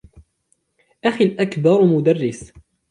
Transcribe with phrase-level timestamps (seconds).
[1.05, 2.51] أخي الأكبر مدرس.